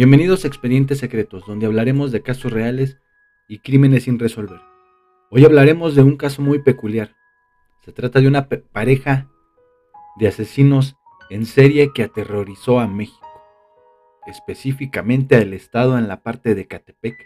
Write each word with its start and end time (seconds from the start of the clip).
Bienvenidos 0.00 0.44
a 0.44 0.48
Expedientes 0.48 0.96
Secretos, 0.96 1.44
donde 1.46 1.66
hablaremos 1.66 2.10
de 2.10 2.22
casos 2.22 2.50
reales 2.50 2.96
y 3.48 3.58
crímenes 3.58 4.04
sin 4.04 4.18
resolver. 4.18 4.58
Hoy 5.28 5.44
hablaremos 5.44 5.94
de 5.94 6.02
un 6.02 6.16
caso 6.16 6.40
muy 6.40 6.62
peculiar. 6.62 7.14
Se 7.84 7.92
trata 7.92 8.18
de 8.18 8.26
una 8.26 8.48
pareja 8.48 9.28
de 10.16 10.26
asesinos 10.26 10.96
en 11.28 11.44
serie 11.44 11.92
que 11.92 12.02
aterrorizó 12.02 12.80
a 12.80 12.86
México, 12.86 13.28
específicamente 14.26 15.36
al 15.36 15.52
estado 15.52 15.98
en 15.98 16.08
la 16.08 16.22
parte 16.22 16.54
de 16.54 16.66
Catepec. 16.66 17.22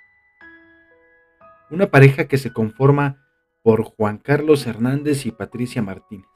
Una 1.70 1.92
pareja 1.92 2.26
que 2.26 2.38
se 2.38 2.52
conforma 2.52 3.24
por 3.62 3.84
Juan 3.84 4.18
Carlos 4.18 4.66
Hernández 4.66 5.26
y 5.26 5.30
Patricia 5.30 5.80
Martínez. 5.80 6.26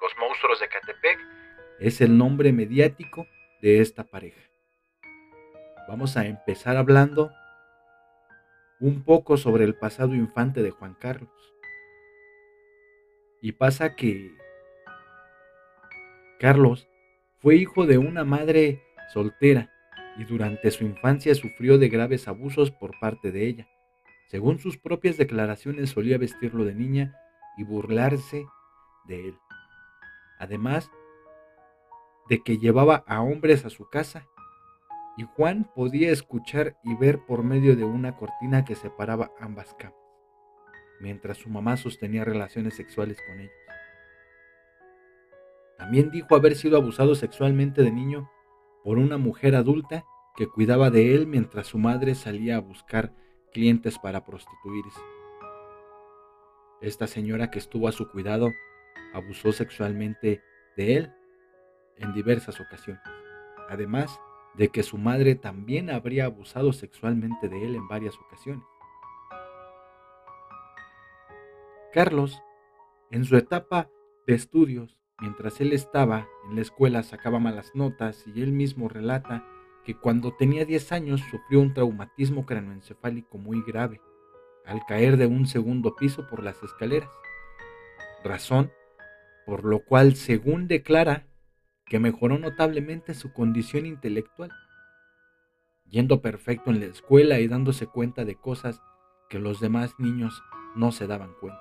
Los 0.00 0.12
monstruos 0.16 0.60
de 0.60 0.68
Catepec 0.68 1.18
es 1.80 2.00
el 2.00 2.16
nombre 2.16 2.52
mediático 2.52 3.26
de 3.62 3.80
esta 3.80 4.04
pareja 4.04 4.53
vamos 5.88 6.16
a 6.16 6.26
empezar 6.26 6.76
hablando 6.76 7.32
un 8.80 9.02
poco 9.02 9.36
sobre 9.36 9.64
el 9.64 9.74
pasado 9.74 10.14
infante 10.14 10.62
de 10.62 10.70
Juan 10.70 10.94
Carlos. 10.94 11.30
Y 13.40 13.52
pasa 13.52 13.94
que 13.94 14.34
Carlos 16.38 16.88
fue 17.40 17.56
hijo 17.56 17.86
de 17.86 17.98
una 17.98 18.24
madre 18.24 18.82
soltera 19.12 19.70
y 20.16 20.24
durante 20.24 20.70
su 20.70 20.84
infancia 20.84 21.34
sufrió 21.34 21.78
de 21.78 21.88
graves 21.88 22.28
abusos 22.28 22.70
por 22.70 22.98
parte 23.00 23.32
de 23.32 23.46
ella. 23.46 23.68
Según 24.28 24.58
sus 24.58 24.78
propias 24.78 25.16
declaraciones 25.16 25.90
solía 25.90 26.18
vestirlo 26.18 26.64
de 26.64 26.74
niña 26.74 27.14
y 27.56 27.64
burlarse 27.64 28.46
de 29.06 29.28
él. 29.28 29.38
Además 30.38 30.90
de 32.28 32.42
que 32.42 32.58
llevaba 32.58 33.04
a 33.06 33.20
hombres 33.20 33.64
a 33.64 33.70
su 33.70 33.88
casa 33.90 34.26
y 35.16 35.24
Juan 35.24 35.70
podía 35.74 36.10
escuchar 36.10 36.76
y 36.82 36.94
ver 36.96 37.24
por 37.24 37.42
medio 37.42 37.76
de 37.76 37.84
una 37.84 38.16
cortina 38.16 38.64
que 38.64 38.74
separaba 38.74 39.30
ambas 39.38 39.74
camas, 39.74 39.96
mientras 41.00 41.38
su 41.38 41.48
mamá 41.48 41.76
sostenía 41.76 42.24
relaciones 42.24 42.74
sexuales 42.74 43.18
con 43.26 43.40
ellos. 43.40 43.54
También 45.78 46.10
dijo 46.10 46.34
haber 46.34 46.54
sido 46.54 46.76
abusado 46.76 47.14
sexualmente 47.14 47.82
de 47.82 47.90
niño 47.90 48.30
por 48.82 48.98
una 48.98 49.18
mujer 49.18 49.54
adulta 49.56 50.04
que 50.36 50.48
cuidaba 50.48 50.90
de 50.90 51.14
él 51.14 51.26
mientras 51.26 51.68
su 51.68 51.78
madre 51.78 52.14
salía 52.14 52.56
a 52.56 52.60
buscar 52.60 53.12
clientes 53.52 53.98
para 53.98 54.24
prostituirse. 54.24 55.00
Esta 56.80 57.06
señora 57.06 57.50
que 57.50 57.58
estuvo 57.58 57.88
a 57.88 57.92
su 57.92 58.10
cuidado 58.10 58.50
abusó 59.14 59.52
sexualmente 59.52 60.42
de 60.76 60.96
él 60.96 61.12
en 61.96 62.12
diversas 62.12 62.60
ocasiones. 62.60 63.02
Además, 63.68 64.20
de 64.56 64.68
que 64.68 64.82
su 64.82 64.98
madre 64.98 65.34
también 65.34 65.90
habría 65.90 66.26
abusado 66.26 66.72
sexualmente 66.72 67.48
de 67.48 67.64
él 67.64 67.74
en 67.74 67.88
varias 67.88 68.16
ocasiones. 68.18 68.64
Carlos, 71.92 72.42
en 73.10 73.24
su 73.24 73.36
etapa 73.36 73.88
de 74.26 74.34
estudios, 74.34 74.98
mientras 75.20 75.60
él 75.60 75.72
estaba 75.72 76.26
en 76.48 76.56
la 76.56 76.62
escuela 76.62 77.02
sacaba 77.02 77.38
malas 77.38 77.70
notas 77.74 78.24
y 78.26 78.42
él 78.42 78.52
mismo 78.52 78.88
relata 78.88 79.46
que 79.84 79.94
cuando 79.94 80.34
tenía 80.34 80.64
10 80.64 80.92
años 80.92 81.20
sufrió 81.30 81.60
un 81.60 81.74
traumatismo 81.74 82.46
cranoencefálico 82.46 83.38
muy 83.38 83.62
grave 83.62 84.00
al 84.64 84.84
caer 84.86 85.18
de 85.18 85.26
un 85.26 85.46
segundo 85.46 85.94
piso 85.94 86.26
por 86.26 86.42
las 86.42 86.62
escaleras, 86.62 87.10
razón 88.24 88.72
por 89.44 89.64
lo 89.64 89.84
cual, 89.84 90.16
según 90.16 90.68
declara, 90.68 91.26
que 91.86 91.98
mejoró 91.98 92.38
notablemente 92.38 93.14
su 93.14 93.32
condición 93.32 93.86
intelectual, 93.86 94.50
yendo 95.86 96.22
perfecto 96.22 96.70
en 96.70 96.80
la 96.80 96.86
escuela 96.86 97.40
y 97.40 97.48
dándose 97.48 97.86
cuenta 97.86 98.24
de 98.24 98.36
cosas 98.36 98.80
que 99.28 99.38
los 99.38 99.60
demás 99.60 99.94
niños 99.98 100.42
no 100.74 100.92
se 100.92 101.06
daban 101.06 101.34
cuenta. 101.40 101.60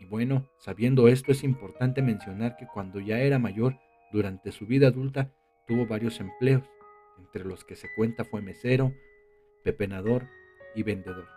Y 0.00 0.06
bueno, 0.06 0.48
sabiendo 0.58 1.08
esto 1.08 1.32
es 1.32 1.44
importante 1.44 2.02
mencionar 2.02 2.56
que 2.56 2.66
cuando 2.66 3.00
ya 3.00 3.20
era 3.20 3.38
mayor, 3.38 3.78
durante 4.10 4.52
su 4.52 4.66
vida 4.66 4.88
adulta, 4.88 5.32
tuvo 5.66 5.86
varios 5.86 6.20
empleos, 6.20 6.64
entre 7.18 7.44
los 7.44 7.64
que 7.64 7.76
se 7.76 7.88
cuenta 7.94 8.24
fue 8.24 8.42
mesero, 8.42 8.92
pepenador 9.62 10.28
y 10.74 10.82
vendedor, 10.82 11.28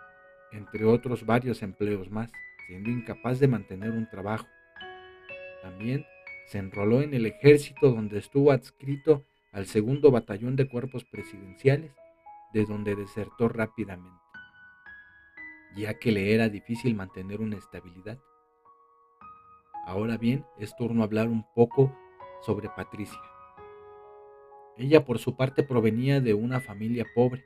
entre 0.52 0.86
otros 0.86 1.25
varios 1.25 1.62
empleos 1.62 2.09
más, 2.09 2.31
siendo 2.68 2.90
incapaz 2.90 3.40
de 3.40 3.47
mantener 3.47 3.92
un 3.92 4.09
trabajo. 4.09 4.47
También 5.62 6.06
se 6.45 6.59
enroló 6.59 7.01
en 7.01 7.13
el 7.13 7.25
ejército 7.25 7.91
donde 7.91 8.19
estuvo 8.19 8.51
adscrito 8.51 9.25
al 9.51 9.66
segundo 9.66 10.11
batallón 10.11 10.56
de 10.56 10.67
cuerpos 10.67 11.06
presidenciales, 11.06 11.91
de 12.53 12.66
donde 12.66 12.95
desertó 12.95 13.50
rápidamente, 13.50 14.22
ya 15.75 15.97
que 15.97 16.11
le 16.11 16.33
era 16.33 16.50
difícil 16.50 16.95
mantener 16.95 17.41
una 17.41 17.57
estabilidad. 17.57 18.19
Ahora 19.85 20.17
bien, 20.17 20.45
es 20.57 20.75
turno 20.75 21.03
hablar 21.03 21.28
un 21.28 21.45
poco 21.53 21.95
sobre 22.41 22.69
Patricia. 22.69 23.19
Ella 24.77 25.06
por 25.06 25.19
su 25.19 25.35
parte 25.35 25.63
provenía 25.63 26.19
de 26.19 26.33
una 26.33 26.59
familia 26.59 27.06
pobre, 27.16 27.44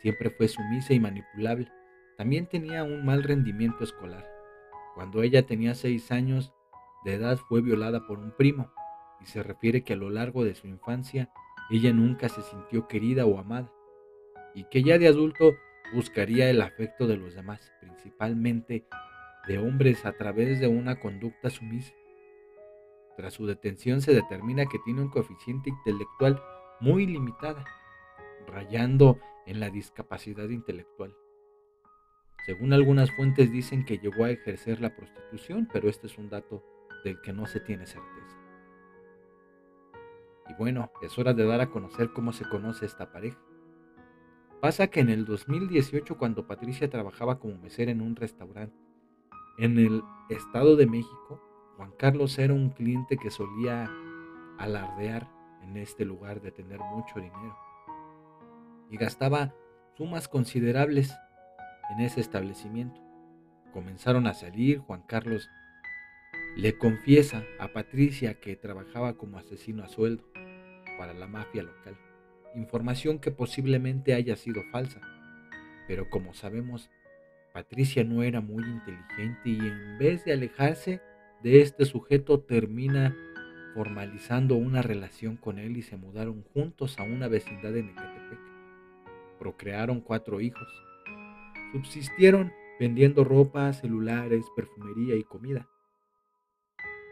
siempre 0.00 0.30
fue 0.30 0.48
sumisa 0.48 0.94
y 0.94 1.00
manipulable, 1.00 1.68
también 2.16 2.46
tenía 2.46 2.84
un 2.84 3.04
mal 3.04 3.22
rendimiento 3.22 3.84
escolar. 3.84 4.26
Cuando 4.94 5.22
ella 5.22 5.46
tenía 5.46 5.74
seis 5.74 6.10
años, 6.10 6.52
de 7.04 7.14
edad 7.14 7.38
fue 7.48 7.62
violada 7.62 8.06
por 8.06 8.18
un 8.18 8.32
primo 8.32 8.72
y 9.20 9.26
se 9.26 9.42
refiere 9.42 9.82
que 9.82 9.94
a 9.94 9.96
lo 9.96 10.10
largo 10.10 10.44
de 10.44 10.54
su 10.54 10.66
infancia 10.66 11.30
ella 11.70 11.92
nunca 11.92 12.28
se 12.28 12.42
sintió 12.42 12.88
querida 12.88 13.26
o 13.26 13.38
amada 13.38 13.72
y 14.54 14.64
que 14.64 14.82
ya 14.82 14.98
de 14.98 15.08
adulto 15.08 15.54
buscaría 15.94 16.50
el 16.50 16.62
afecto 16.62 17.06
de 17.06 17.16
los 17.16 17.34
demás, 17.34 17.72
principalmente 17.80 18.86
de 19.46 19.58
hombres 19.58 20.04
a 20.04 20.12
través 20.12 20.60
de 20.60 20.68
una 20.68 21.00
conducta 21.00 21.50
sumisa. 21.50 21.94
Tras 23.16 23.34
su 23.34 23.46
detención 23.46 24.00
se 24.00 24.14
determina 24.14 24.66
que 24.66 24.78
tiene 24.84 25.02
un 25.02 25.10
coeficiente 25.10 25.70
intelectual 25.70 26.42
muy 26.80 27.06
limitada, 27.06 27.64
rayando 28.46 29.18
en 29.46 29.60
la 29.60 29.70
discapacidad 29.70 30.48
intelectual. 30.48 31.14
Según 32.46 32.72
algunas 32.72 33.10
fuentes 33.14 33.52
dicen 33.52 33.84
que 33.84 33.98
llegó 33.98 34.24
a 34.24 34.30
ejercer 34.30 34.80
la 34.80 34.96
prostitución, 34.96 35.68
pero 35.72 35.88
este 35.88 36.06
es 36.06 36.16
un 36.16 36.30
dato 36.30 36.64
del 37.04 37.20
que 37.20 37.32
no 37.32 37.46
se 37.46 37.60
tiene 37.60 37.86
certeza. 37.86 38.36
Y 40.48 40.54
bueno, 40.54 40.90
es 41.02 41.18
hora 41.18 41.32
de 41.32 41.46
dar 41.46 41.60
a 41.60 41.70
conocer 41.70 42.12
cómo 42.12 42.32
se 42.32 42.48
conoce 42.48 42.86
esta 42.86 43.12
pareja. 43.12 43.38
Pasa 44.60 44.88
que 44.88 45.00
en 45.00 45.08
el 45.08 45.24
2018, 45.24 46.18
cuando 46.18 46.46
Patricia 46.46 46.90
trabajaba 46.90 47.38
como 47.38 47.56
mesera 47.58 47.92
en 47.92 48.02
un 48.02 48.16
restaurante 48.16 48.76
en 49.58 49.78
el 49.78 50.02
Estado 50.28 50.76
de 50.76 50.86
México, 50.86 51.40
Juan 51.76 51.92
Carlos 51.98 52.38
era 52.38 52.52
un 52.52 52.70
cliente 52.70 53.16
que 53.16 53.30
solía 53.30 53.90
alardear 54.58 55.30
en 55.62 55.76
este 55.76 56.04
lugar 56.04 56.40
de 56.40 56.50
tener 56.50 56.78
mucho 56.78 57.14
dinero 57.16 57.56
y 58.90 58.96
gastaba 58.96 59.54
sumas 59.96 60.28
considerables 60.28 61.14
en 61.90 62.00
ese 62.00 62.20
establecimiento. 62.20 63.00
Comenzaron 63.72 64.26
a 64.26 64.34
salir, 64.34 64.80
Juan 64.80 65.02
Carlos 65.06 65.48
le 66.56 66.76
confiesa 66.76 67.44
a 67.58 67.68
Patricia 67.68 68.40
que 68.40 68.56
trabajaba 68.56 69.16
como 69.16 69.38
asesino 69.38 69.84
a 69.84 69.88
sueldo 69.88 70.24
para 70.98 71.14
la 71.14 71.26
mafia 71.26 71.62
local, 71.62 71.96
información 72.54 73.18
que 73.18 73.30
posiblemente 73.30 74.14
haya 74.14 74.36
sido 74.36 74.62
falsa, 74.70 75.00
pero 75.86 76.10
como 76.10 76.34
sabemos, 76.34 76.90
Patricia 77.52 78.04
no 78.04 78.22
era 78.22 78.40
muy 78.40 78.62
inteligente 78.64 79.50
y 79.50 79.58
en 79.58 79.98
vez 79.98 80.24
de 80.24 80.32
alejarse 80.32 81.00
de 81.42 81.62
este 81.62 81.84
sujeto 81.84 82.40
termina 82.40 83.16
formalizando 83.74 84.56
una 84.56 84.82
relación 84.82 85.36
con 85.36 85.58
él 85.58 85.76
y 85.76 85.82
se 85.82 85.96
mudaron 85.96 86.42
juntos 86.42 86.98
a 86.98 87.02
una 87.02 87.28
vecindad 87.28 87.72
de 87.72 87.80
Ecatepec. 87.80 88.38
Procrearon 89.38 90.00
cuatro 90.00 90.40
hijos. 90.40 90.68
Subsistieron 91.72 92.52
vendiendo 92.78 93.24
ropa, 93.24 93.72
celulares, 93.72 94.44
perfumería 94.56 95.16
y 95.16 95.22
comida. 95.22 95.68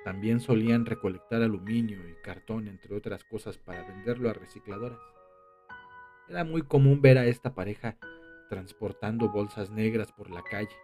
También 0.08 0.40
solían 0.40 0.86
recolectar 0.86 1.42
aluminio 1.42 1.98
y 2.08 2.14
cartón, 2.22 2.66
entre 2.66 2.96
otras 2.96 3.24
cosas, 3.24 3.58
para 3.58 3.86
venderlo 3.86 4.30
a 4.30 4.32
recicladoras. 4.32 4.98
Era 6.30 6.44
muy 6.44 6.62
común 6.62 7.02
ver 7.02 7.18
a 7.18 7.26
esta 7.26 7.54
pareja 7.54 7.98
transportando 8.48 9.28
bolsas 9.28 9.70
negras 9.70 10.10
por 10.12 10.30
la 10.30 10.42
calle. 10.42 10.74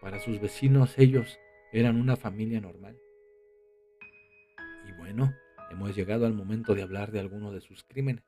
Para 0.00 0.20
sus 0.20 0.40
vecinos 0.40 0.96
ellos 1.00 1.36
eran 1.72 2.00
una 2.00 2.14
familia 2.14 2.60
normal. 2.60 2.96
Y 4.88 4.92
bueno, 4.92 5.34
hemos 5.72 5.96
llegado 5.96 6.26
al 6.26 6.32
momento 6.32 6.76
de 6.76 6.82
hablar 6.82 7.10
de 7.10 7.18
algunos 7.18 7.52
de 7.52 7.60
sus 7.60 7.82
crímenes. 7.82 8.22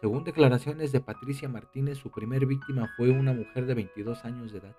Según 0.00 0.24
declaraciones 0.24 0.90
de 0.90 1.00
Patricia 1.00 1.48
Martínez, 1.48 1.98
su 1.98 2.10
primer 2.10 2.46
víctima 2.46 2.92
fue 2.96 3.10
una 3.10 3.32
mujer 3.32 3.66
de 3.66 3.74
22 3.74 4.24
años 4.24 4.50
de 4.50 4.58
edad 4.58 4.76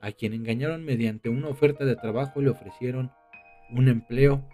a 0.00 0.12
quien 0.12 0.32
engañaron 0.32 0.84
mediante 0.84 1.28
una 1.28 1.48
oferta 1.48 1.84
de 1.84 1.96
trabajo 1.96 2.40
le 2.40 2.50
ofrecieron 2.50 3.10
un 3.70 3.88
empleo 3.88 4.48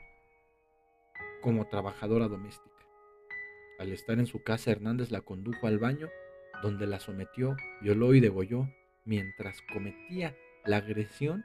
como 1.42 1.68
trabajadora 1.68 2.28
doméstica. 2.28 2.70
Al 3.78 3.92
estar 3.92 4.18
en 4.18 4.26
su 4.26 4.42
casa, 4.42 4.70
Hernández 4.70 5.10
la 5.10 5.20
condujo 5.20 5.66
al 5.66 5.78
baño, 5.78 6.08
donde 6.62 6.86
la 6.86 7.00
sometió, 7.00 7.56
violó 7.82 8.14
y 8.14 8.20
degolló. 8.20 8.68
Mientras 9.04 9.60
cometía 9.72 10.34
la 10.64 10.78
agresión, 10.78 11.44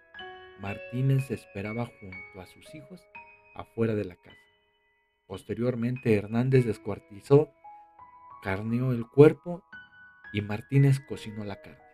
Martínez 0.61 1.29
esperaba 1.31 1.85
junto 1.85 2.41
a 2.41 2.45
sus 2.45 2.73
hijos 2.73 3.01
afuera 3.55 3.95
de 3.95 4.05
la 4.05 4.15
casa. 4.15 4.37
Posteriormente, 5.27 6.15
Hernández 6.15 6.65
descuartizó, 6.65 7.49
carneó 8.41 8.91
el 8.93 9.05
cuerpo 9.07 9.63
y 10.31 10.41
Martínez 10.41 10.99
cocinó 11.07 11.43
la 11.43 11.61
carne. 11.61 11.88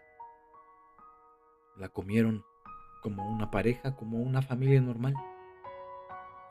La 1.76 1.90
comieron 1.90 2.46
como 3.02 3.30
una 3.30 3.52
pareja, 3.52 3.96
como 3.96 4.20
una 4.20 4.42
familia 4.42 4.82
normal. 4.82 5.14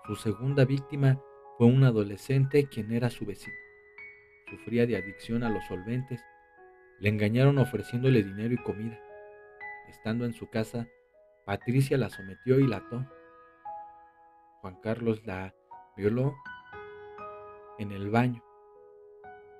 Su 0.06 0.16
segunda 0.16 0.64
víctima 0.64 1.18
fue 1.56 1.66
un 1.66 1.82
adolescente 1.82 2.68
quien 2.68 2.92
era 2.92 3.08
su 3.08 3.24
vecino. 3.24 3.56
Sufría 4.50 4.86
de 4.86 4.96
adicción 4.96 5.42
a 5.42 5.48
los 5.48 5.64
solventes. 5.64 6.22
Le 7.00 7.08
engañaron 7.08 7.58
ofreciéndole 7.58 8.22
dinero 8.22 8.52
y 8.52 8.58
comida. 8.58 9.00
Estando 9.88 10.26
en 10.26 10.34
su 10.34 10.48
casa, 10.50 10.86
Patricia 11.46 11.96
la 11.96 12.10
sometió 12.10 12.60
y 12.60 12.66
la 12.66 12.78
ató. 12.78 13.06
Juan 14.60 14.76
Carlos 14.80 15.24
la 15.24 15.54
violó 15.96 16.34
en 17.78 17.92
el 17.92 18.10
baño. 18.10 18.44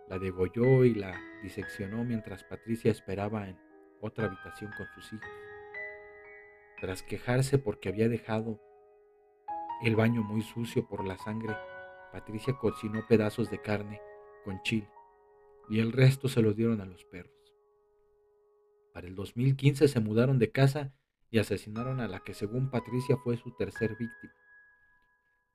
La 0.08 0.18
degolló 0.18 0.84
y 0.84 0.94
la 0.94 1.18
diseccionó 1.42 2.04
mientras 2.04 2.44
Patricia 2.44 2.90
esperaba 2.90 3.48
en 3.48 3.58
otra 4.00 4.26
habitación 4.26 4.70
con 4.76 4.86
sus 4.94 5.12
hijos. 5.12 5.43
Tras 6.84 7.02
quejarse 7.02 7.56
porque 7.56 7.88
había 7.88 8.10
dejado 8.10 8.60
el 9.82 9.96
baño 9.96 10.22
muy 10.22 10.42
sucio 10.42 10.86
por 10.86 11.02
la 11.02 11.16
sangre, 11.16 11.56
Patricia 12.12 12.58
cocinó 12.58 13.06
pedazos 13.08 13.50
de 13.50 13.58
carne 13.58 14.02
con 14.44 14.60
chile 14.64 14.90
y 15.70 15.80
el 15.80 15.92
resto 15.92 16.28
se 16.28 16.42
los 16.42 16.54
dieron 16.54 16.82
a 16.82 16.84
los 16.84 17.02
perros. 17.06 17.32
Para 18.92 19.06
el 19.06 19.14
2015 19.14 19.88
se 19.88 20.00
mudaron 20.00 20.38
de 20.38 20.50
casa 20.50 20.92
y 21.30 21.38
asesinaron 21.38 22.00
a 22.00 22.06
la 22.06 22.20
que 22.20 22.34
según 22.34 22.70
Patricia 22.70 23.16
fue 23.16 23.38
su 23.38 23.56
tercer 23.56 23.96
víctima, 23.96 24.34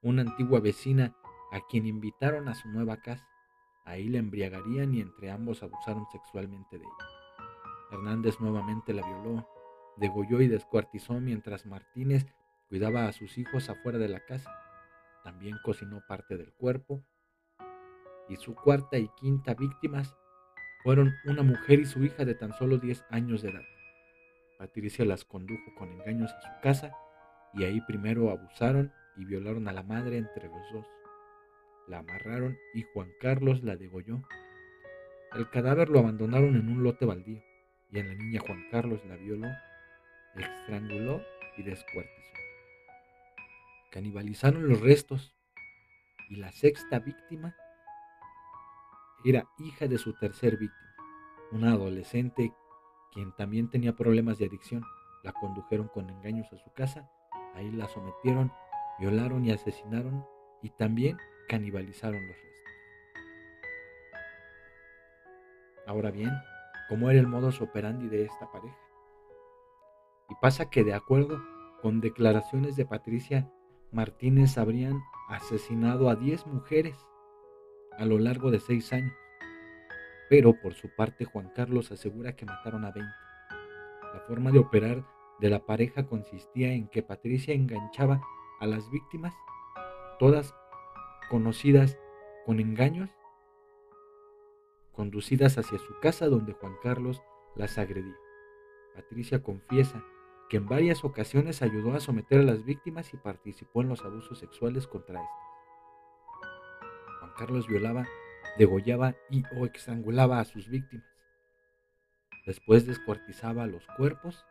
una 0.02 0.24
antigua 0.24 0.60
vecina 0.62 1.16
a 1.52 1.60
quien 1.70 1.86
invitaron 1.86 2.48
a 2.48 2.56
su 2.56 2.70
nueva 2.70 3.04
casa. 3.04 3.30
Ahí 3.86 4.10
la 4.10 4.18
embriagarían 4.18 4.96
y 4.96 5.02
entre 5.02 5.30
ambos 5.30 5.62
abusaron 5.62 6.08
sexualmente 6.12 6.80
de 6.80 6.86
ella. 6.86 7.08
Hernández 7.92 8.40
nuevamente 8.40 8.94
la 8.94 9.06
violó, 9.06 9.48
degolló 10.00 10.42
y 10.42 10.48
descuartizó 10.48 11.20
mientras 11.20 11.66
Martínez 11.66 12.26
cuidaba 12.68 13.08
a 13.08 13.14
sus 13.14 13.38
hijos 13.38 13.70
afuera 13.70 13.98
de 13.98 14.10
la 14.10 14.20
casa. 14.26 14.52
También 15.24 15.58
cocinó 15.64 16.02
parte 16.08 16.38
del 16.38 16.54
cuerpo. 16.54 17.04
Y 18.30 18.36
su 18.36 18.56
cuarta 18.56 18.98
y 18.98 19.10
quinta 19.20 19.54
víctimas 19.56 20.16
fueron 20.84 21.16
una 21.26 21.44
mujer 21.44 21.80
y 21.80 21.86
su 21.86 22.04
hija 22.04 22.26
de 22.26 22.36
tan 22.36 22.54
solo 22.54 22.78
10 22.78 23.06
años 23.10 23.42
de 23.42 23.50
edad. 23.50 23.66
Patricia 24.58 25.06
las 25.06 25.26
condujo 25.26 25.74
con 25.78 25.92
engaños 25.92 26.32
a 26.32 26.42
su 26.42 26.62
casa 26.62 26.94
y 27.54 27.64
ahí 27.64 27.82
primero 27.82 28.30
abusaron 28.30 28.94
y 29.18 29.26
violaron 29.26 29.68
a 29.68 29.74
la 29.74 29.84
madre 29.84 30.18
entre 30.18 30.48
los 30.48 30.62
dos. 30.72 30.86
La 31.88 32.00
amarraron 32.00 32.58
y 32.74 32.84
Juan 32.94 33.10
Carlos 33.20 33.64
la 33.64 33.76
degolló. 33.76 34.22
El 35.34 35.50
cadáver 35.50 35.90
lo 35.90 36.00
abandonaron 36.00 36.56
en 36.56 36.70
un 36.70 36.84
lote 36.84 37.06
baldío 37.06 37.42
y 37.92 38.00
en 38.00 38.08
la 38.08 38.16
niña 38.16 38.42
Juan 38.46 38.66
Carlos 38.72 39.04
la 39.06 39.16
violó, 39.16 39.48
estranguló 40.36 41.22
y 41.58 41.64
descuartizó. 41.64 42.16
Canibalizaron 43.92 44.68
los 44.68 44.82
restos 44.82 45.36
y 46.30 46.36
la 46.36 46.52
sexta 46.52 47.00
víctima 47.00 47.56
era 49.26 49.50
hija 49.58 49.88
de 49.88 49.98
su 49.98 50.14
tercer 50.14 50.58
víctima, 50.58 50.96
una 51.52 51.72
adolescente 51.72 52.54
quien 53.12 53.36
también 53.36 53.70
tenía 53.70 53.96
problemas 53.96 54.38
de 54.38 54.46
adicción. 54.46 54.84
La 55.24 55.34
condujeron 55.34 55.88
con 55.90 56.10
engaños 56.10 56.48
a 56.54 56.58
su 56.58 56.72
casa, 56.74 57.10
ahí 57.56 57.70
la 57.72 57.88
sometieron, 57.90 58.54
violaron 59.00 59.44
y 59.46 59.52
asesinaron 59.52 60.26
y 60.62 60.70
también 60.70 61.18
canibalizaron 61.50 62.22
los 62.28 62.36
restos. 62.36 62.50
Ahora 65.88 66.12
bien, 66.12 66.32
¿cómo 66.88 67.10
era 67.10 67.20
el 67.20 67.28
modus 67.28 67.62
operandi 67.62 68.08
de 68.08 68.26
esta 68.26 68.50
pareja? 68.52 68.78
Y 70.30 70.36
pasa 70.36 70.70
que 70.70 70.84
de 70.84 70.94
acuerdo 70.94 71.42
con 71.82 72.02
declaraciones 72.02 72.76
de 72.76 72.86
Patricia 72.86 73.52
Martínez 73.92 74.58
habrían 74.58 75.02
asesinado 75.30 76.10
a 76.10 76.16
10 76.16 76.46
mujeres 76.48 76.96
a 77.98 78.06
lo 78.06 78.18
largo 78.18 78.52
de 78.52 78.60
seis 78.60 78.94
años, 78.94 79.14
pero 80.30 80.54
por 80.54 80.74
su 80.74 80.90
parte 80.96 81.26
Juan 81.26 81.52
Carlos 81.56 81.92
asegura 81.92 82.36
que 82.36 82.46
mataron 82.46 82.86
a 82.86 82.92
20. 82.92 83.12
La 84.14 84.22
forma 84.22 84.52
de 84.52 84.60
operar 84.60 85.06
de 85.40 85.50
la 85.50 85.66
pareja 85.66 86.06
consistía 86.06 86.72
en 86.72 86.88
que 86.88 87.04
Patricia 87.04 87.54
enganchaba 87.54 88.22
a 88.60 88.68
las 88.68 88.90
víctimas, 88.90 89.34
todas 90.18 90.56
conocidas 91.30 91.98
con 92.46 92.60
engaños, 92.60 93.10
conducidas 94.92 95.58
hacia 95.58 95.78
su 95.78 96.00
casa 96.02 96.28
donde 96.28 96.54
Juan 96.54 96.76
Carlos 96.82 97.22
las 97.56 97.78
agredió. 97.78 98.16
Patricia 98.96 99.42
confiesa 99.42 100.04
que 100.50 100.58
en 100.58 100.68
varias 100.68 101.06
ocasiones 101.06 101.62
ayudó 101.62 101.94
a 101.94 102.00
someter 102.00 102.40
a 102.40 102.44
las 102.44 102.66
víctimas 102.66 103.14
y 103.14 103.18
participó 103.18 103.82
en 103.82 103.90
los 103.90 104.04
abusos 104.04 104.40
sexuales 104.40 104.88
contra 104.88 105.22
estas. 105.22 105.38
Juan 107.20 107.32
Carlos 107.38 107.68
violaba, 107.68 108.08
degollaba 108.58 109.16
y 109.30 109.44
o 109.56 109.66
estrangulaba 109.68 110.40
a 110.40 110.46
sus 110.46 110.68
víctimas. 110.68 111.06
Después 112.48 112.88
descuartizaba 112.88 113.68
los 113.68 113.86
cuerpos, 113.96 114.44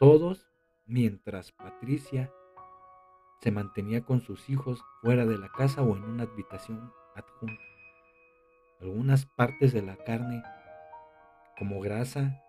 todos 0.00 0.48
mientras 0.86 1.52
Patricia 1.52 2.32
se 3.40 3.52
mantenía 3.52 4.04
con 4.04 4.22
sus 4.22 4.50
hijos 4.50 4.82
fuera 5.02 5.24
de 5.24 5.38
la 5.38 5.48
casa 5.50 5.82
o 5.82 5.96
en 5.96 6.02
una 6.02 6.24
habitación 6.24 6.92
adjunta. 7.14 7.62
Algunas 8.80 9.26
partes 9.26 9.72
de 9.72 9.82
la 9.82 9.96
carne, 9.96 10.42
como 11.56 11.80
grasa, 11.80 12.42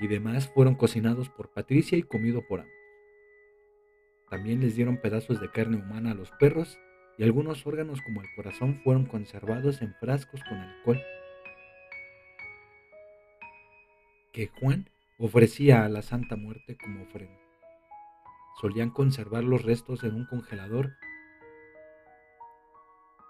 y 0.00 0.08
demás 0.08 0.48
fueron 0.48 0.74
cocinados 0.74 1.28
por 1.28 1.52
Patricia 1.52 1.96
y 1.98 2.02
comido 2.02 2.42
por 2.48 2.60
ambos. 2.60 2.74
También 4.30 4.60
les 4.60 4.76
dieron 4.76 4.96
pedazos 4.96 5.40
de 5.40 5.50
carne 5.50 5.76
humana 5.76 6.12
a 6.12 6.14
los 6.14 6.30
perros 6.32 6.78
y 7.18 7.24
algunos 7.24 7.66
órganos 7.66 8.00
como 8.00 8.22
el 8.22 8.28
corazón 8.34 8.80
fueron 8.82 9.04
conservados 9.04 9.82
en 9.82 9.94
frascos 10.00 10.40
con 10.44 10.58
alcohol 10.58 11.00
que 14.32 14.46
Juan 14.46 14.88
ofrecía 15.18 15.84
a 15.84 15.88
la 15.88 16.02
Santa 16.02 16.36
Muerte 16.36 16.76
como 16.76 17.02
ofrenda. 17.02 17.38
Solían 18.60 18.90
conservar 18.90 19.44
los 19.44 19.64
restos 19.64 20.04
en 20.04 20.14
un 20.14 20.26
congelador 20.26 20.92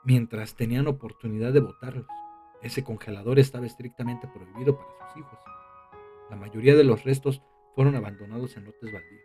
mientras 0.04 0.54
tenían 0.54 0.86
oportunidad 0.86 1.52
de 1.52 1.60
botarlos. 1.60 2.06
Ese 2.62 2.84
congelador 2.84 3.38
estaba 3.38 3.66
estrictamente 3.66 4.28
prohibido 4.28 4.76
para 4.76 4.90
sus 5.08 5.20
hijos. 5.20 5.38
La 6.30 6.36
mayoría 6.36 6.76
de 6.76 6.84
los 6.84 7.02
restos 7.02 7.42
fueron 7.74 7.96
abandonados 7.96 8.56
en 8.56 8.64
lotes 8.64 8.92
baldíos. 8.92 9.24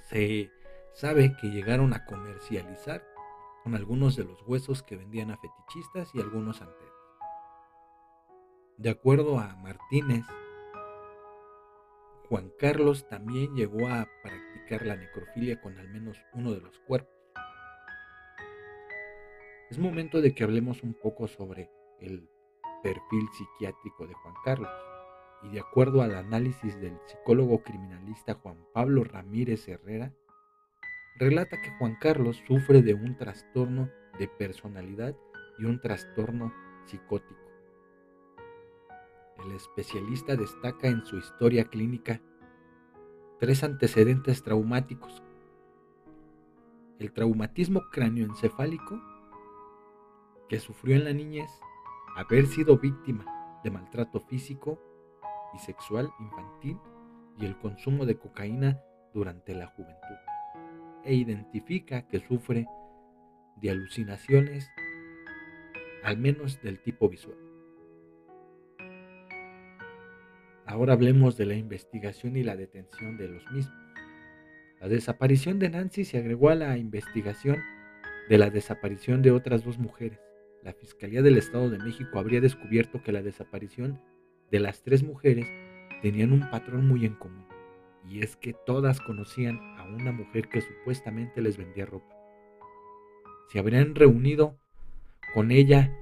Se 0.00 0.50
sabe 0.92 1.34
que 1.40 1.48
llegaron 1.48 1.94
a 1.94 2.04
comercializar 2.04 3.02
con 3.62 3.74
algunos 3.74 4.16
de 4.16 4.24
los 4.24 4.42
huesos 4.46 4.82
que 4.82 4.96
vendían 4.96 5.30
a 5.30 5.38
fetichistas 5.38 6.14
y 6.14 6.20
algunos 6.20 6.60
anteros. 6.60 6.92
De 8.76 8.90
acuerdo 8.90 9.38
a 9.38 9.56
Martínez, 9.56 10.24
Juan 12.28 12.52
Carlos 12.58 13.08
también 13.08 13.54
llegó 13.54 13.88
a 13.88 14.06
practicar 14.22 14.84
la 14.84 14.96
necrofilia 14.96 15.60
con 15.60 15.78
al 15.78 15.88
menos 15.88 16.18
uno 16.34 16.52
de 16.52 16.60
los 16.60 16.78
cuerpos. 16.80 17.14
Es 19.70 19.78
momento 19.78 20.20
de 20.20 20.34
que 20.34 20.44
hablemos 20.44 20.82
un 20.82 20.92
poco 20.94 21.28
sobre 21.28 21.70
el 22.00 22.28
perfil 22.84 23.26
psiquiátrico 23.32 24.06
de 24.06 24.12
Juan 24.12 24.34
Carlos 24.44 24.70
y 25.42 25.48
de 25.48 25.60
acuerdo 25.60 26.02
al 26.02 26.14
análisis 26.14 26.78
del 26.80 26.98
psicólogo 27.06 27.62
criminalista 27.62 28.34
Juan 28.34 28.58
Pablo 28.74 29.04
Ramírez 29.04 29.66
Herrera, 29.66 30.12
relata 31.18 31.60
que 31.60 31.70
Juan 31.78 31.96
Carlos 32.00 32.42
sufre 32.46 32.82
de 32.82 32.94
un 32.94 33.16
trastorno 33.16 33.88
de 34.18 34.28
personalidad 34.28 35.16
y 35.58 35.64
un 35.64 35.80
trastorno 35.80 36.52
psicótico. 36.84 37.40
El 39.44 39.52
especialista 39.52 40.36
destaca 40.36 40.88
en 40.88 41.04
su 41.04 41.16
historia 41.16 41.64
clínica 41.64 42.20
tres 43.40 43.64
antecedentes 43.64 44.42
traumáticos. 44.42 45.22
El 46.98 47.12
traumatismo 47.12 47.82
cráneoencefálico 47.90 49.00
que 50.48 50.60
sufrió 50.60 50.96
en 50.96 51.04
la 51.04 51.12
niñez 51.12 51.50
haber 52.14 52.46
sido 52.46 52.78
víctima 52.78 53.24
de 53.64 53.70
maltrato 53.70 54.20
físico 54.20 54.80
y 55.54 55.58
sexual 55.58 56.10
infantil 56.20 56.78
y 57.38 57.44
el 57.44 57.58
consumo 57.58 58.06
de 58.06 58.16
cocaína 58.16 58.80
durante 59.12 59.54
la 59.54 59.66
juventud 59.66 60.16
e 61.04 61.14
identifica 61.14 62.06
que 62.08 62.20
sufre 62.20 62.66
de 63.60 63.70
alucinaciones, 63.70 64.68
al 66.02 66.18
menos 66.18 66.60
del 66.62 66.80
tipo 66.82 67.08
visual. 67.08 67.38
Ahora 70.66 70.94
hablemos 70.94 71.36
de 71.36 71.46
la 71.46 71.54
investigación 71.54 72.36
y 72.36 72.42
la 72.42 72.56
detención 72.56 73.16
de 73.18 73.28
los 73.28 73.50
mismos. 73.52 73.76
La 74.80 74.88
desaparición 74.88 75.58
de 75.58 75.70
Nancy 75.70 76.04
se 76.04 76.18
agregó 76.18 76.48
a 76.48 76.54
la 76.54 76.76
investigación 76.78 77.58
de 78.28 78.38
la 78.38 78.50
desaparición 78.50 79.22
de 79.22 79.30
otras 79.30 79.62
dos 79.62 79.78
mujeres. 79.78 80.23
La 80.64 80.72
Fiscalía 80.72 81.20
del 81.20 81.36
Estado 81.36 81.68
de 81.68 81.78
México 81.78 82.18
habría 82.18 82.40
descubierto 82.40 83.02
que 83.02 83.12
la 83.12 83.20
desaparición 83.20 84.00
de 84.50 84.60
las 84.60 84.82
tres 84.82 85.02
mujeres 85.02 85.46
tenían 86.00 86.32
un 86.32 86.48
patrón 86.48 86.88
muy 86.88 87.04
en 87.04 87.16
común, 87.16 87.46
y 88.08 88.22
es 88.22 88.34
que 88.36 88.54
todas 88.64 88.98
conocían 89.02 89.58
a 89.78 89.84
una 89.84 90.10
mujer 90.10 90.48
que 90.48 90.62
supuestamente 90.62 91.42
les 91.42 91.58
vendía 91.58 91.84
ropa. 91.84 92.16
Se 93.52 93.58
habrían 93.58 93.94
reunido 93.94 94.58
con 95.34 95.50
ella 95.50 95.94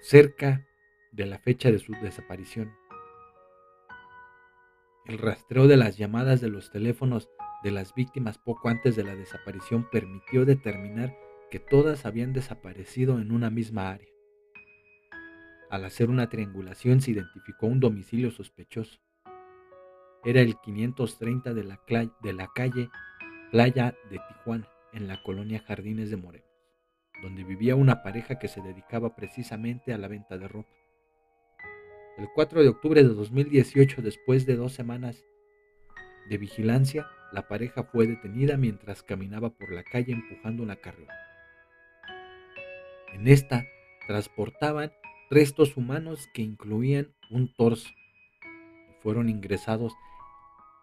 cerca 0.00 0.66
de 1.12 1.26
la 1.26 1.38
fecha 1.38 1.70
de 1.70 1.80
su 1.80 1.92
desaparición. 1.92 2.72
El 5.04 5.18
rastreo 5.18 5.66
de 5.66 5.76
las 5.76 5.98
llamadas 5.98 6.40
de 6.40 6.48
los 6.48 6.70
teléfonos 6.70 7.28
de 7.62 7.72
las 7.72 7.94
víctimas 7.94 8.38
poco 8.38 8.70
antes 8.70 8.96
de 8.96 9.04
la 9.04 9.14
desaparición 9.14 9.86
permitió 9.90 10.46
determinar 10.46 11.14
que 11.50 11.58
todas 11.58 12.04
habían 12.04 12.32
desaparecido 12.32 13.18
en 13.20 13.32
una 13.32 13.50
misma 13.50 13.90
área. 13.90 14.08
Al 15.70 15.84
hacer 15.84 16.08
una 16.10 16.28
triangulación 16.28 17.00
se 17.00 17.12
identificó 17.12 17.66
un 17.66 17.80
domicilio 17.80 18.30
sospechoso. 18.30 18.98
Era 20.24 20.40
el 20.40 20.56
530 20.56 21.54
de 21.54 21.64
la, 21.64 22.50
calle 22.54 22.88
Playa 23.50 23.94
de 24.10 24.18
Tijuana, 24.28 24.68
en 24.92 25.06
la 25.06 25.22
colonia 25.22 25.62
Jardines 25.66 26.10
de 26.10 26.16
Morelos, 26.16 26.48
donde 27.22 27.44
vivía 27.44 27.76
una 27.76 28.02
pareja 28.02 28.38
que 28.38 28.48
se 28.48 28.62
dedicaba 28.62 29.14
precisamente 29.14 29.92
a 29.92 29.98
la 29.98 30.08
venta 30.08 30.38
de 30.38 30.48
ropa. 30.48 30.70
El 32.16 32.28
4 32.34 32.62
de 32.62 32.68
octubre 32.68 33.02
de 33.02 33.10
2018, 33.10 34.02
después 34.02 34.44
de 34.44 34.56
dos 34.56 34.72
semanas 34.72 35.24
de 36.28 36.38
vigilancia, 36.38 37.06
la 37.32 37.46
pareja 37.46 37.84
fue 37.84 38.06
detenida 38.06 38.56
mientras 38.56 39.02
caminaba 39.02 39.50
por 39.50 39.70
la 39.70 39.84
calle 39.84 40.12
empujando 40.12 40.62
una 40.62 40.76
carriola. 40.76 41.27
En 43.14 43.28
esta 43.28 43.66
transportaban 44.06 44.92
restos 45.30 45.76
humanos 45.76 46.28
que 46.34 46.42
incluían 46.42 47.14
un 47.30 47.52
torso 47.54 47.88
fueron 49.02 49.28
ingresados 49.28 49.94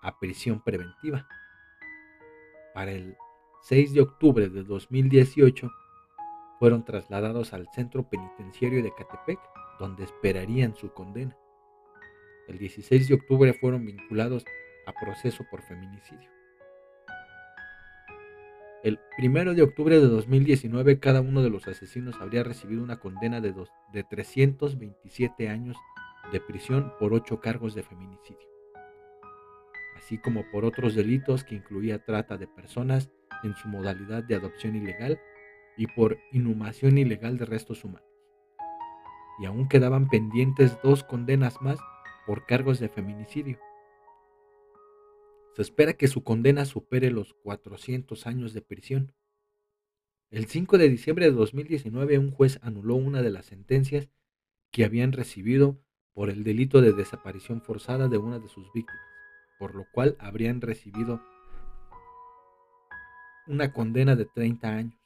a 0.02 0.20
prisión 0.20 0.62
preventiva. 0.64 1.28
Para 2.74 2.92
el 2.92 3.16
6 3.64 3.94
de 3.94 4.02
octubre 4.02 4.50
de 4.50 4.64
2018 4.64 5.72
fueron 6.60 6.86
trasladados 6.86 7.54
al 7.54 7.68
centro 7.74 8.10
penitenciario 8.10 8.84
de 8.84 8.94
Catepec, 8.94 9.40
donde 9.80 10.04
esperarían 10.04 10.76
su 10.76 10.92
condena. 10.94 11.36
El 12.48 12.58
16 12.60 13.08
de 13.08 13.16
octubre 13.16 13.54
fueron 13.54 13.86
vinculados 13.86 14.46
a 14.86 14.94
proceso 14.94 15.44
por 15.50 15.62
feminicidio. 15.64 16.35
El 18.86 19.00
1 19.18 19.56
de 19.56 19.64
octubre 19.64 20.00
de 20.00 20.06
2019 20.06 21.00
cada 21.00 21.20
uno 21.20 21.42
de 21.42 21.50
los 21.50 21.68
asesinos 21.68 22.18
habría 22.22 22.44
recibido 22.44 22.84
una 22.84 23.00
condena 23.00 23.42
de, 23.42 23.52
de 23.92 24.04
327 24.04 25.50
años 25.50 25.76
de 26.32 26.40
prisión 26.40 26.94
por 27.00 27.12
ocho 27.12 27.40
cargos 27.40 27.74
de 27.74 27.82
feminicidio, 27.82 28.48
así 29.98 30.20
como 30.20 30.44
por 30.52 30.66
otros 30.66 30.94
delitos 30.94 31.44
que 31.44 31.56
incluía 31.56 32.06
trata 32.06 32.38
de 32.38 32.46
personas 32.46 33.10
en 33.44 33.56
su 33.56 33.70
modalidad 33.70 34.24
de 34.24 34.36
adopción 34.36 34.76
ilegal 34.76 35.20
y 35.78 35.88
por 35.88 36.20
inhumación 36.32 37.00
ilegal 37.00 37.40
de 37.40 37.46
restos 37.46 37.84
humanos. 37.84 38.08
Y 39.42 39.48
aún 39.48 39.68
quedaban 39.68 40.10
pendientes 40.10 40.78
dos 40.84 41.04
condenas 41.04 41.60
más 41.60 41.80
por 42.28 42.46
cargos 42.46 42.80
de 42.80 42.90
feminicidio, 42.90 43.58
se 45.56 45.62
espera 45.62 45.94
que 45.94 46.10
su 46.10 46.22
condena 46.22 46.66
supere 46.66 47.12
los 47.12 47.34
400 47.36 48.28
años 48.28 48.54
de 48.54 48.62
prisión. 48.62 49.14
El 50.30 50.48
5 50.48 50.78
de 50.78 50.90
diciembre 50.90 51.26
de 51.26 51.32
2019 51.32 52.20
un 52.20 52.32
juez 52.32 52.60
anuló 52.62 52.96
una 52.96 53.22
de 53.22 53.30
las 53.30 53.46
sentencias 53.46 54.10
que 54.72 54.84
habían 54.84 55.14
recibido 55.14 55.82
por 56.14 56.30
el 56.30 56.44
delito 56.44 56.82
de 56.82 56.92
desaparición 56.92 57.62
forzada 57.62 58.10
de 58.10 58.18
una 58.18 58.40
de 58.40 58.50
sus 58.50 58.66
víctimas, 58.74 59.02
por 59.58 59.76
lo 59.76 59.86
cual 59.94 60.18
habrían 60.20 60.60
recibido 60.60 61.22
una 63.48 63.72
condena 63.72 64.18
de 64.18 64.26
30 64.26 64.68
años. 64.68 65.00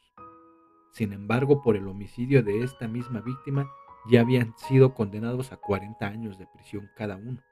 Sin 0.93 1.13
embargo, 1.13 1.61
por 1.61 1.75
el 1.75 1.87
homicidio 1.87 2.41
de 2.41 2.63
esta 2.63 2.87
misma 2.87 3.21
víctima 3.21 3.69
ya 4.09 4.21
habían 4.21 4.55
sido 4.57 4.95
condenados 4.95 5.51
a 5.51 5.57
40 5.57 6.07
años 6.07 6.39
de 6.39 6.47
prisión 6.47 6.89
cada 6.95 7.17
uno. 7.17 7.43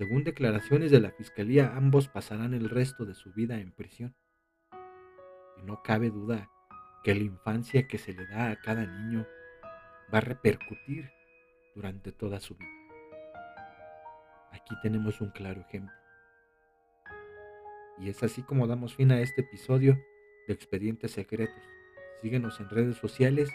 Según 0.00 0.24
declaraciones 0.24 0.90
de 0.90 0.98
la 0.98 1.10
Fiscalía, 1.10 1.76
ambos 1.76 2.08
pasarán 2.08 2.54
el 2.54 2.70
resto 2.70 3.04
de 3.04 3.14
su 3.14 3.34
vida 3.34 3.60
en 3.60 3.70
prisión. 3.70 4.16
Y 5.58 5.62
no 5.62 5.82
cabe 5.82 6.08
duda 6.08 6.50
que 7.04 7.14
la 7.14 7.20
infancia 7.20 7.86
que 7.86 7.98
se 7.98 8.14
le 8.14 8.26
da 8.26 8.50
a 8.50 8.56
cada 8.56 8.86
niño 8.86 9.26
va 10.10 10.16
a 10.16 10.22
repercutir 10.22 11.10
durante 11.74 12.12
toda 12.12 12.40
su 12.40 12.54
vida. 12.54 12.70
Aquí 14.52 14.74
tenemos 14.82 15.20
un 15.20 15.32
claro 15.32 15.60
ejemplo. 15.60 15.94
Y 17.98 18.08
es 18.08 18.22
así 18.22 18.42
como 18.42 18.66
damos 18.66 18.94
fin 18.94 19.12
a 19.12 19.20
este 19.20 19.42
episodio 19.42 20.02
de 20.48 20.54
Expedientes 20.54 21.10
Secretos. 21.10 21.62
Síguenos 22.22 22.58
en 22.58 22.70
redes 22.70 22.96
sociales 22.96 23.50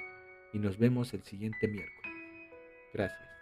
y 0.53 0.59
nos 0.59 0.77
vemos 0.77 1.11
el 1.15 1.23
siguiente 1.23 1.67
miércoles. 1.67 2.13
Gracias. 2.93 3.34